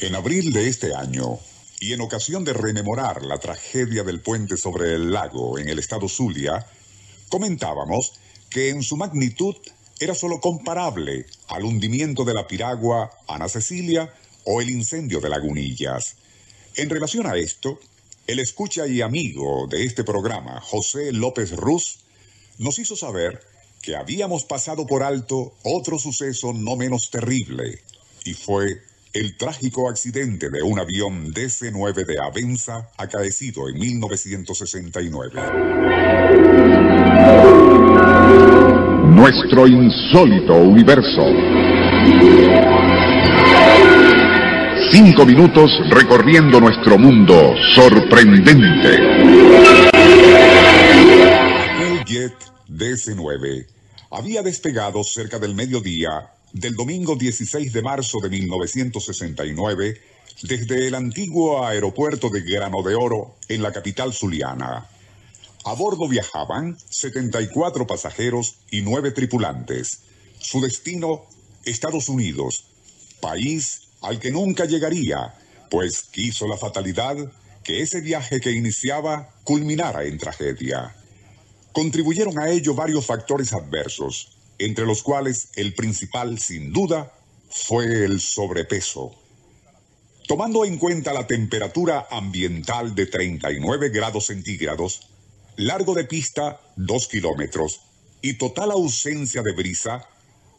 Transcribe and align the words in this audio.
En 0.00 0.14
abril 0.14 0.52
de 0.52 0.68
este 0.68 0.94
año, 0.94 1.38
y 1.78 1.92
en 1.92 2.00
ocasión 2.00 2.44
de 2.44 2.52
rememorar 2.52 3.22
la 3.24 3.38
tragedia 3.38 4.02
del 4.04 4.20
puente 4.20 4.56
sobre 4.56 4.94
el 4.94 5.12
lago 5.12 5.58
en 5.58 5.68
el 5.68 5.78
estado 5.78 6.08
Zulia, 6.08 6.66
comentábamos 7.28 8.12
que 8.48 8.70
en 8.70 8.82
su 8.82 8.96
magnitud 8.96 9.56
era 10.00 10.14
solo 10.14 10.40
comparable 10.40 11.26
al 11.48 11.64
hundimiento 11.64 12.24
de 12.24 12.34
la 12.34 12.46
piragua 12.46 13.10
Ana 13.28 13.48
Cecilia 13.48 14.12
o 14.44 14.60
el 14.60 14.70
incendio 14.70 15.20
de 15.20 15.28
Lagunillas. 15.28 16.16
En 16.76 16.88
relación 16.90 17.26
a 17.26 17.36
esto, 17.36 17.78
el 18.26 18.38
escucha 18.38 18.86
y 18.86 19.02
amigo 19.02 19.66
de 19.68 19.84
este 19.84 20.04
programa, 20.04 20.60
José 20.60 21.12
López 21.12 21.52
Ruz, 21.52 21.98
nos 22.58 22.78
hizo 22.78 22.96
saber 22.96 23.42
que 23.82 23.96
habíamos 23.96 24.44
pasado 24.44 24.86
por 24.86 25.02
alto 25.02 25.54
otro 25.64 25.98
suceso 25.98 26.52
no 26.52 26.76
menos 26.76 27.10
terrible, 27.10 27.82
y 28.24 28.34
fue 28.34 28.80
el 29.12 29.36
trágico 29.36 29.88
accidente 29.90 30.48
de 30.48 30.62
un 30.62 30.78
avión 30.78 31.32
DC-9 31.34 32.06
de 32.06 32.18
Avenza 32.18 32.88
acaecido 32.96 33.68
en 33.68 33.78
1969. 33.78 35.32
Nuestro 39.04 39.66
insólito 39.66 40.54
universo. 40.54 41.26
Cinco 44.90 45.26
minutos 45.26 45.70
recorriendo 45.90 46.58
nuestro 46.60 46.98
mundo 46.98 47.54
sorprendente. 47.74 48.94
El 51.82 52.04
jet 52.06 52.34
DC-9 52.68 53.66
había 54.10 54.42
despegado 54.42 55.04
cerca 55.04 55.38
del 55.38 55.54
mediodía 55.54 56.30
del 56.52 56.76
domingo 56.76 57.16
16 57.16 57.72
de 57.72 57.82
marzo 57.82 58.18
de 58.20 58.28
1969 58.28 60.00
desde 60.42 60.88
el 60.88 60.94
antiguo 60.94 61.64
aeropuerto 61.64 62.28
de 62.28 62.42
Grano 62.42 62.82
de 62.82 62.94
Oro 62.94 63.36
en 63.48 63.62
la 63.62 63.72
capital 63.72 64.12
zuliana. 64.12 64.88
A 65.64 65.74
bordo 65.74 66.08
viajaban 66.08 66.76
74 66.90 67.86
pasajeros 67.86 68.56
y 68.70 68.82
9 68.82 69.12
tripulantes. 69.12 70.00
Su 70.38 70.60
destino, 70.60 71.22
Estados 71.64 72.08
Unidos, 72.08 72.64
país 73.20 73.88
al 74.00 74.18
que 74.18 74.32
nunca 74.32 74.64
llegaría, 74.64 75.34
pues 75.70 76.02
quiso 76.02 76.48
la 76.48 76.56
fatalidad 76.56 77.16
que 77.62 77.80
ese 77.80 78.00
viaje 78.00 78.40
que 78.40 78.50
iniciaba 78.50 79.30
culminara 79.44 80.04
en 80.04 80.18
tragedia. 80.18 80.96
Contribuyeron 81.72 82.38
a 82.38 82.50
ello 82.50 82.74
varios 82.74 83.06
factores 83.06 83.52
adversos, 83.52 84.36
entre 84.64 84.86
los 84.86 85.02
cuales 85.02 85.48
el 85.56 85.74
principal, 85.74 86.38
sin 86.38 86.72
duda, 86.72 87.12
fue 87.50 88.04
el 88.04 88.20
sobrepeso. 88.20 89.14
Tomando 90.28 90.64
en 90.64 90.78
cuenta 90.78 91.12
la 91.12 91.26
temperatura 91.26 92.06
ambiental 92.10 92.94
de 92.94 93.06
39 93.06 93.88
grados 93.88 94.26
centígrados, 94.26 95.08
largo 95.56 95.94
de 95.94 96.04
pista 96.04 96.60
2 96.76 97.08
kilómetros 97.08 97.80
y 98.22 98.34
total 98.34 98.70
ausencia 98.70 99.42
de 99.42 99.52
brisa, 99.52 100.08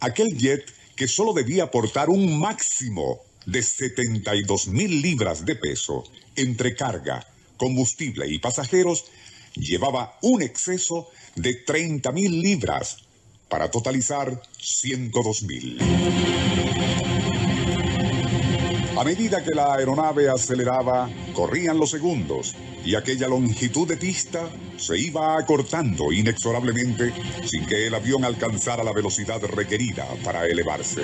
aquel 0.00 0.36
jet 0.36 0.64
que 0.94 1.08
solo 1.08 1.32
debía 1.32 1.64
aportar 1.64 2.10
un 2.10 2.38
máximo 2.38 3.20
de 3.46 3.62
72 3.62 4.68
mil 4.68 5.00
libras 5.00 5.46
de 5.46 5.56
peso 5.56 6.04
entre 6.36 6.76
carga, 6.76 7.26
combustible 7.56 8.28
y 8.28 8.38
pasajeros, 8.38 9.06
llevaba 9.54 10.18
un 10.20 10.42
exceso 10.42 11.08
de 11.34 11.54
30 11.54 12.12
mil 12.12 12.42
libras 12.42 13.05
para 13.48 13.70
totalizar 13.70 14.40
102 14.58 15.42
mil. 15.44 15.78
A 18.98 19.04
medida 19.04 19.44
que 19.44 19.50
la 19.50 19.74
aeronave 19.74 20.30
aceleraba, 20.30 21.10
corrían 21.34 21.78
los 21.78 21.90
segundos 21.90 22.54
y 22.82 22.94
aquella 22.94 23.28
longitud 23.28 23.86
de 23.86 23.98
pista 23.98 24.48
se 24.78 24.98
iba 24.98 25.36
acortando 25.36 26.12
inexorablemente 26.12 27.12
sin 27.44 27.66
que 27.66 27.88
el 27.88 27.94
avión 27.94 28.24
alcanzara 28.24 28.82
la 28.82 28.94
velocidad 28.94 29.42
requerida 29.42 30.06
para 30.24 30.46
elevarse. 30.46 31.02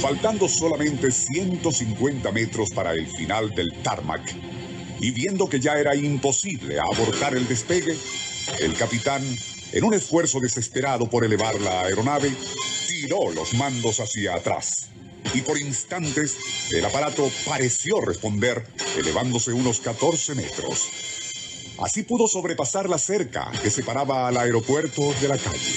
Faltando 0.00 0.48
solamente 0.48 1.10
150 1.10 2.32
metros 2.32 2.70
para 2.70 2.94
el 2.94 3.06
final 3.06 3.54
del 3.54 3.82
tarmac 3.82 4.34
y 4.98 5.10
viendo 5.10 5.46
que 5.46 5.60
ya 5.60 5.74
era 5.74 5.94
imposible 5.94 6.80
abortar 6.80 7.36
el 7.36 7.46
despegue, 7.46 7.96
el 8.60 8.74
capitán, 8.74 9.22
en 9.72 9.84
un 9.84 9.94
esfuerzo 9.94 10.40
desesperado 10.40 11.08
por 11.08 11.24
elevar 11.24 11.60
la 11.60 11.82
aeronave, 11.82 12.32
tiró 12.86 13.30
los 13.32 13.54
mandos 13.54 14.00
hacia 14.00 14.34
atrás. 14.34 14.88
Y 15.34 15.42
por 15.42 15.58
instantes 15.58 16.36
el 16.70 16.84
aparato 16.84 17.30
pareció 17.46 18.00
responder, 18.00 18.64
elevándose 18.96 19.52
unos 19.52 19.80
14 19.80 20.34
metros. 20.34 20.88
Así 21.78 22.02
pudo 22.02 22.26
sobrepasar 22.26 22.88
la 22.88 22.98
cerca 22.98 23.52
que 23.62 23.70
separaba 23.70 24.28
al 24.28 24.36
aeropuerto 24.36 25.14
de 25.20 25.28
la 25.28 25.38
calle. 25.38 25.72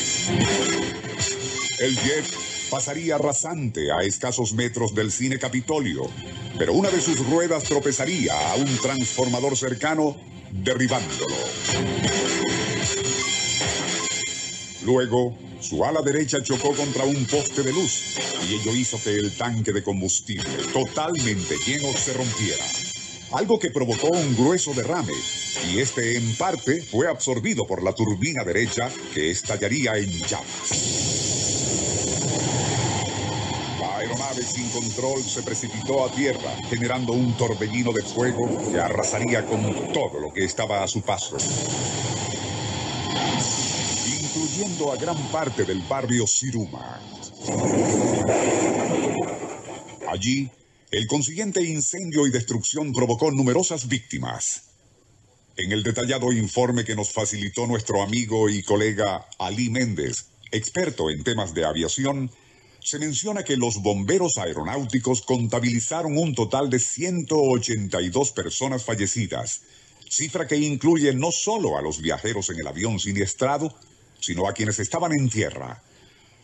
El 1.80 1.96
jet 1.98 2.26
pasaría 2.72 3.18
rasante 3.18 3.92
a 3.92 4.02
escasos 4.02 4.54
metros 4.54 4.96
del 4.96 5.12
cine 5.12 5.38
Capitolio, 5.38 6.10
pero 6.58 6.72
una 6.72 6.90
de 6.90 7.02
sus 7.02 7.20
ruedas 7.30 7.66
tropezaría 7.66 8.34
a 8.50 8.56
un 8.56 8.78
transformador 8.78 9.58
cercano, 9.58 10.16
derribándolo. 10.52 11.36
Luego, 14.86 15.38
su 15.60 15.84
ala 15.84 16.02
derecha 16.02 16.42
chocó 16.42 16.74
contra 16.74 17.04
un 17.04 17.26
poste 17.26 17.62
de 17.62 17.74
luz 17.74 18.18
y 18.50 18.56
ello 18.56 18.74
hizo 18.74 18.98
que 19.04 19.16
el 19.16 19.36
tanque 19.36 19.74
de 19.74 19.84
combustible, 19.84 20.50
totalmente 20.72 21.58
lleno, 21.68 21.92
se 21.92 22.14
rompiera. 22.14 22.64
Algo 23.34 23.60
que 23.60 23.70
provocó 23.70 24.08
un 24.08 24.36
grueso 24.36 24.74
derrame 24.74 25.14
y 25.70 25.80
este 25.80 26.16
en 26.16 26.36
parte 26.36 26.82
fue 26.82 27.10
absorbido 27.10 27.68
por 27.68 27.84
la 27.84 27.94
turbina 27.94 28.46
derecha 28.46 28.90
que 29.14 29.30
estallaría 29.30 29.98
en 29.98 30.10
llamas. 30.10 31.21
Aeronave 34.02 34.42
sin 34.44 34.68
control 34.70 35.22
se 35.22 35.44
precipitó 35.44 36.04
a 36.04 36.12
tierra, 36.12 36.56
generando 36.70 37.14
un 37.14 37.38
torbellino 37.38 37.92
de 37.94 38.02
fuego 38.02 38.50
que 38.72 38.80
arrasaría 38.80 39.46
con 39.46 39.94
todo 39.94 40.20
lo 40.20 40.34
que 40.34 40.44
estaba 40.44 40.84
a 40.84 40.88
su 40.88 41.02
paso 41.02 41.38
incluyendo 44.34 44.92
a 44.92 44.98
gran 44.98 45.18
parte 45.30 45.66
del 45.66 45.82
barrio 45.82 46.26
Siruma. 46.26 47.00
Allí, 50.08 50.50
el 50.90 51.06
consiguiente 51.08 51.62
incendio 51.62 52.26
y 52.26 52.32
destrucción 52.32 52.94
provocó 52.94 53.30
numerosas 53.30 53.88
víctimas. 53.88 54.64
En 55.58 55.72
el 55.72 55.84
detallado 55.84 56.32
informe 56.32 56.86
que 56.86 56.96
nos 56.96 57.12
facilitó 57.12 57.68
nuestro 57.68 58.02
amigo 58.02 58.50
y 58.50 58.64
colega 58.64 59.28
Ali 59.38 59.70
Méndez, 59.70 60.28
experto 60.52 61.10
en 61.10 61.24
temas 61.24 61.54
de 61.54 61.66
aviación, 61.66 62.32
se 62.84 62.98
menciona 62.98 63.44
que 63.44 63.58
los 63.58 63.82
bomberos 63.82 64.38
aeronáuticos 64.38 65.22
contabilizaron 65.22 66.18
un 66.18 66.34
total 66.34 66.70
de 66.70 66.80
182 66.80 68.32
personas 68.32 68.84
fallecidas, 68.84 69.62
cifra 70.10 70.48
que 70.48 70.58
incluye 70.58 71.14
no 71.14 71.32
solo 71.32 71.78
a 71.78 71.82
los 71.82 72.02
viajeros 72.02 72.50
en 72.50 72.60
el 72.60 72.68
avión 72.68 73.00
siniestrado, 73.00 73.74
sino 74.20 74.48
a 74.48 74.54
quienes 74.54 74.80
estaban 74.80 75.14
en 75.14 75.30
tierra. 75.30 75.82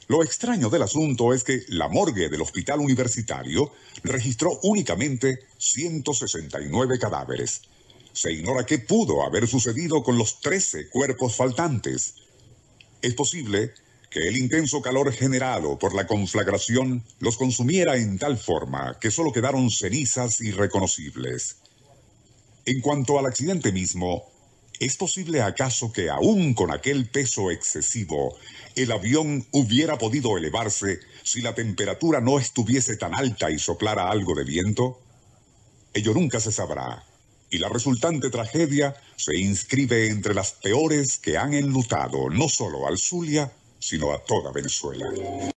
Lo 0.08 0.24
extraño 0.24 0.70
del 0.70 0.84
asunto 0.84 1.34
es 1.34 1.44
que 1.44 1.64
la 1.70 1.90
morgue 1.90 2.30
del 2.30 2.42
hospital 2.42 2.80
universitario 2.80 3.74
registró 4.04 4.59
únicamente 4.64 5.40
169 5.58 6.98
cadáveres. 7.00 7.62
Se 8.14 8.31
ignora 8.31 8.66
qué 8.66 8.78
pudo 8.80 9.24
haber 9.24 9.48
sucedido 9.48 10.04
con 10.04 10.18
los 10.18 10.40
13 10.40 10.90
cuerpos 10.90 11.36
faltantes. 11.36 12.16
Es 13.02 13.14
posible 13.16 13.74
que 14.09 14.28
el 14.28 14.38
intenso 14.38 14.81
calor 14.81 15.12
generado 15.12 15.78
por 15.78 15.94
la 15.94 16.07
conflagración 16.07 17.03
los 17.19 17.38
consumiera 17.38 17.98
en 17.98 18.18
tal 18.18 18.38
forma 18.38 18.98
que 19.00 19.12
solo 19.12 19.31
quedaron 19.31 19.69
cenizas 19.69 20.42
irreconocibles. 20.42 21.57
En 22.65 22.81
cuanto 22.81 23.19
al 23.19 23.25
accidente 23.25 23.71
mismo, 23.71 24.25
¿Es 24.80 24.95
posible 24.95 25.42
acaso 25.42 25.92
que 25.92 26.12
aún 26.12 26.54
con 26.54 26.71
aquel 26.71 27.09
peso 27.09 27.50
excesivo, 27.50 28.38
el 28.75 28.92
avión 28.92 29.48
hubiera 29.51 29.98
podido 29.98 30.38
elevarse 30.38 31.00
si 31.24 31.42
la 31.42 31.56
temperatura 31.56 32.21
no 32.21 32.38
estuviese 32.38 32.95
tan 32.95 33.15
alta 33.15 33.50
y 33.50 33.57
soplara 33.57 34.12
algo 34.12 34.36
de 34.36 34.44
viento? 34.44 35.01
Ello 35.95 36.13
nunca 36.13 36.39
se 36.39 36.51
sabrá, 36.51 37.03
y 37.50 37.57
la 37.57 37.69
resultante 37.69 38.30
tragedia 38.30 38.95
se 39.15 39.36
inscribe 39.39 40.10
entre 40.10 40.36
las 40.36 40.51
peores 40.51 41.18
que 41.18 41.38
han 41.38 41.56
enlutado 41.56 42.30
no 42.30 42.48
solo 42.48 42.88
al 42.88 43.00
Zulia, 43.00 43.51
sino 43.88 44.12
a 44.12 44.18
toda 44.19 44.51
Venezuela. 44.51 45.56